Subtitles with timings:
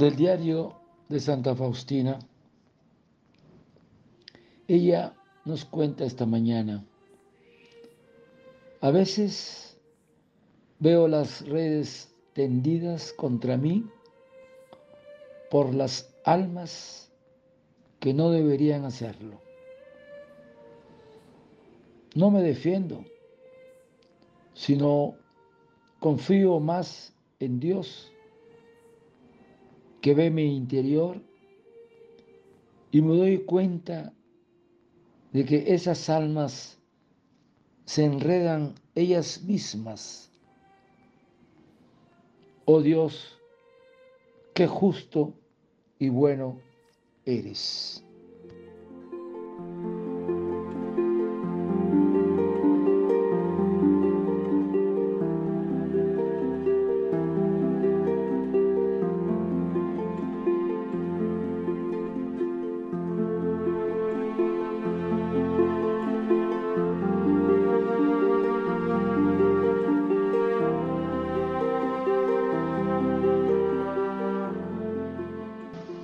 [0.00, 2.18] del diario de Santa Faustina.
[4.66, 5.14] Ella
[5.44, 6.82] nos cuenta esta mañana.
[8.80, 9.78] A veces
[10.78, 13.84] veo las redes tendidas contra mí
[15.50, 17.12] por las almas
[17.98, 19.38] que no deberían hacerlo.
[22.14, 23.04] No me defiendo,
[24.54, 25.14] sino
[25.98, 28.10] confío más en Dios
[30.00, 31.20] que ve mi interior
[32.90, 34.12] y me doy cuenta
[35.32, 36.78] de que esas almas
[37.84, 40.30] se enredan ellas mismas.
[42.64, 43.38] Oh Dios,
[44.54, 45.34] qué justo
[45.98, 46.58] y bueno
[47.24, 48.04] eres.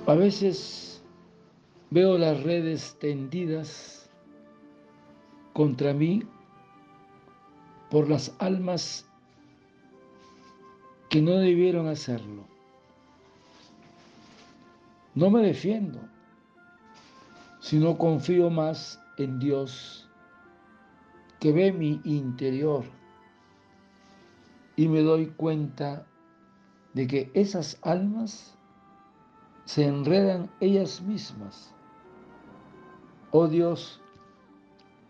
[0.07, 1.03] A veces
[1.89, 4.09] veo las redes tendidas
[5.51, 6.23] contra mí
[7.91, 9.05] por las almas
[11.09, 12.45] que no debieron hacerlo.
[15.13, 15.99] No me defiendo,
[17.59, 20.09] sino confío más en Dios
[21.41, 22.85] que ve mi interior
[24.77, 26.07] y me doy cuenta
[26.93, 28.56] de que esas almas
[29.67, 31.73] se enredan ellas mismas.
[33.31, 33.99] Oh Dios,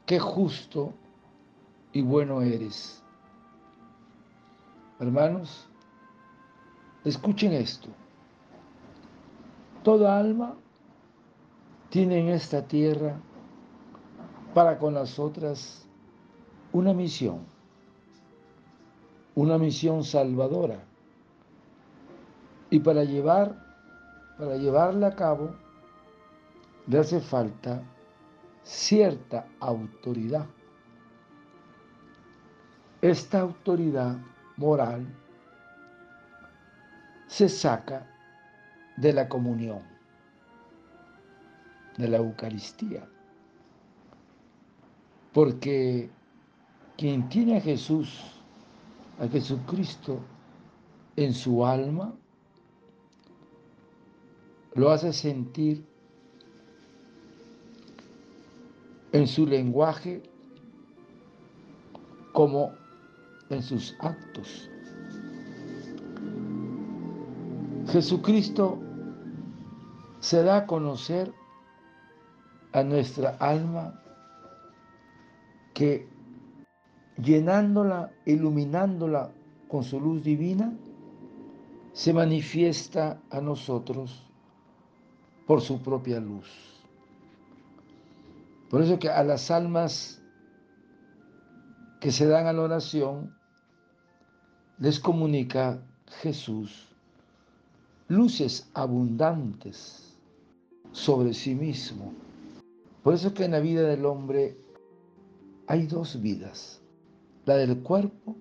[0.08, 0.94] qué justo
[1.94, 3.04] y bueno eres.
[5.00, 5.70] Hermanos,
[7.06, 7.90] escuchen esto.
[9.84, 10.56] Toda alma
[11.92, 13.16] tiene en esta tierra
[14.56, 15.88] para con las otras
[16.72, 17.46] una misión,
[19.36, 20.84] una misión salvadora.
[22.72, 23.67] Y para llevar
[24.38, 25.56] para llevarla a cabo
[26.88, 27.82] le hace falta
[28.64, 30.46] cierta autoridad.
[33.02, 34.18] Esta autoridad
[34.58, 35.06] moral
[37.28, 38.08] se saca
[38.98, 39.82] de la comunión,
[41.98, 43.08] de la Eucaristía.
[45.34, 46.10] Porque
[46.98, 48.42] quien tiene a Jesús,
[49.20, 50.20] a Jesucristo
[51.16, 52.16] en su alma,
[54.78, 55.84] lo hace sentir
[59.12, 60.22] en su lenguaje
[62.32, 62.74] como
[63.50, 64.70] en sus actos.
[67.88, 68.78] Jesucristo
[70.20, 71.34] se da a conocer
[72.74, 74.00] a nuestra alma
[75.74, 76.08] que
[77.18, 79.32] llenándola, iluminándola
[79.70, 80.72] con su luz divina,
[81.94, 84.27] se manifiesta a nosotros
[85.48, 86.48] por su propia luz.
[88.70, 90.22] Por eso que a las almas
[92.02, 93.36] que se dan a la oración
[94.78, 95.82] les comunica
[96.22, 96.88] Jesús
[98.10, 100.18] luces abundantes
[100.92, 102.14] sobre sí mismo.
[103.04, 104.58] Por eso que en la vida del hombre
[105.68, 106.82] hay dos vidas,
[107.46, 108.36] la del cuerpo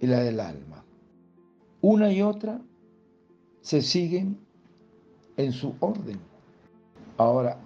[0.00, 0.84] y la del alma.
[1.80, 2.60] Una y otra
[3.62, 4.38] se siguen
[5.40, 6.20] en su orden.
[7.16, 7.58] Ahora,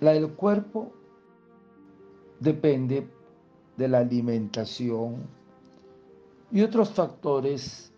[0.00, 0.92] la del cuerpo
[2.40, 3.08] depende
[3.76, 5.16] de la alimentación
[6.50, 7.92] y otros factores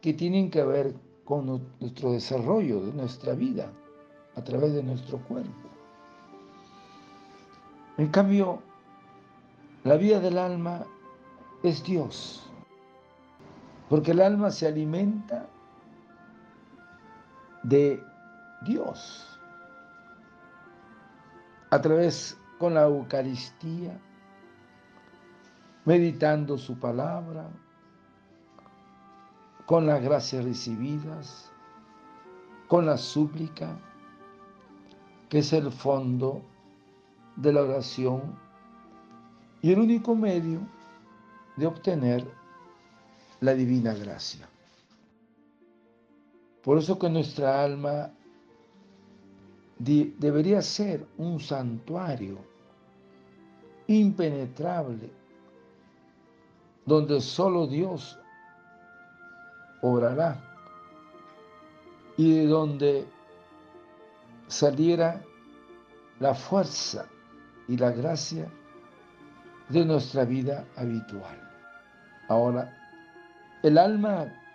[0.00, 0.94] que tienen que ver
[1.24, 3.70] con nuestro desarrollo de nuestra vida
[4.36, 5.50] a través de nuestro cuerpo.
[7.98, 8.62] En cambio,
[9.84, 10.84] la vida del alma
[11.62, 12.48] es Dios,
[13.88, 15.48] porque el alma se alimenta
[17.66, 18.00] de
[18.62, 19.40] Dios
[21.70, 24.00] a través con la Eucaristía,
[25.84, 27.50] meditando su palabra,
[29.66, 31.50] con las gracias recibidas,
[32.68, 33.76] con la súplica,
[35.28, 36.42] que es el fondo
[37.34, 38.38] de la oración
[39.60, 40.60] y el único medio
[41.56, 42.32] de obtener
[43.40, 44.48] la divina gracia.
[46.66, 48.10] Por eso que nuestra alma
[49.78, 52.38] debería ser un santuario
[53.86, 55.08] impenetrable,
[56.84, 58.18] donde solo Dios
[59.80, 60.42] obrará
[62.16, 63.06] y de donde
[64.48, 65.22] saliera
[66.18, 67.06] la fuerza
[67.68, 68.50] y la gracia
[69.68, 71.38] de nuestra vida habitual.
[72.28, 72.76] Ahora,
[73.62, 74.45] el alma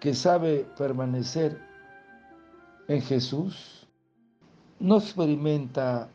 [0.00, 1.60] que sabe permanecer
[2.88, 3.86] en Jesús
[4.80, 6.08] no experimenta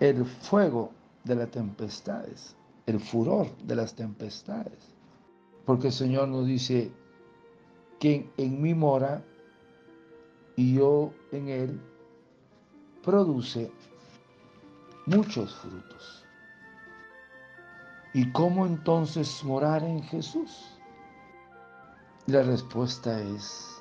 [0.00, 0.92] el fuego
[1.24, 2.56] de las tempestades,
[2.86, 4.94] el furor de las tempestades,
[5.64, 6.90] porque el Señor nos dice,
[8.00, 9.22] quien en mí mora
[10.56, 11.80] y yo en él,
[13.02, 13.70] produce
[15.06, 16.24] muchos frutos.
[18.14, 20.76] ¿Y cómo entonces morar en Jesús?
[22.28, 23.80] La respuesta es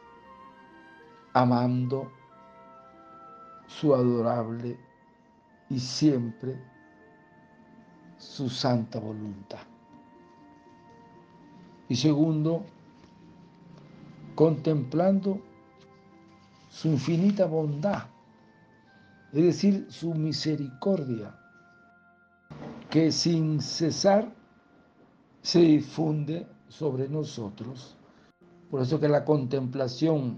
[1.34, 2.12] amando
[3.66, 4.78] su adorable
[5.68, 6.62] y siempre
[8.20, 9.62] su santa voluntad.
[11.90, 12.64] Y segundo,
[14.36, 15.42] contemplando
[16.70, 18.04] su infinita bondad,
[19.34, 21.36] es decir, su misericordia,
[22.92, 24.32] que sin cesar
[25.42, 27.98] se difunde sobre nosotros.
[28.70, 30.38] Por eso que la contemplación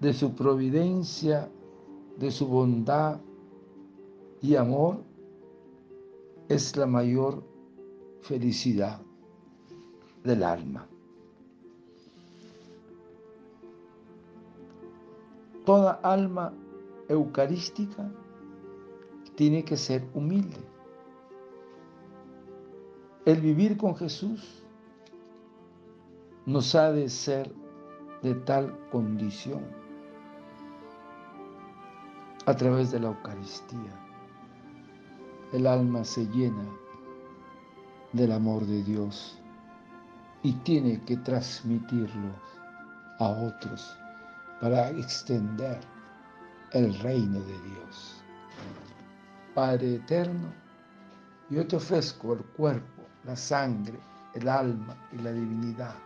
[0.00, 1.48] de su providencia,
[2.18, 3.20] de su bondad
[4.42, 5.02] y amor
[6.48, 7.42] es la mayor
[8.20, 9.00] felicidad
[10.22, 10.86] del alma.
[15.64, 16.52] Toda alma
[17.08, 18.08] eucarística
[19.34, 20.56] tiene que ser humilde.
[23.24, 24.62] El vivir con Jesús
[26.46, 27.52] nos ha de ser
[28.22, 29.66] de tal condición
[32.46, 33.92] a través de la Eucaristía.
[35.52, 36.64] El alma se llena
[38.12, 39.42] del amor de Dios
[40.44, 42.30] y tiene que transmitirlo
[43.18, 43.98] a otros
[44.60, 45.80] para extender
[46.70, 48.22] el reino de Dios.
[49.52, 50.52] Padre eterno,
[51.50, 53.98] yo te ofrezco el cuerpo, la sangre,
[54.34, 56.05] el alma y la divinidad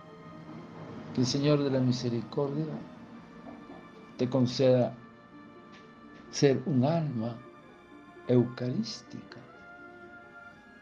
[1.13, 2.65] que el Señor de la Misericordia
[4.17, 4.95] te conceda
[6.29, 7.37] ser un alma
[8.27, 9.37] eucarística,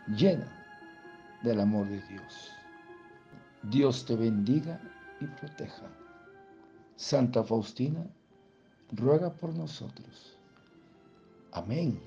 [0.07, 0.51] llena
[1.43, 2.51] del amor de Dios.
[3.63, 4.79] Dios te bendiga
[5.19, 5.87] y proteja.
[6.95, 8.05] Santa Faustina,
[8.91, 10.37] ruega por nosotros.
[11.51, 11.99] Amén.